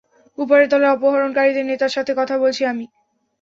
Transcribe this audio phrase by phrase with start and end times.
[0.37, 2.85] উপরের তলার অপহরণকারীদের নেতার সাথে কথা বলছি আমি।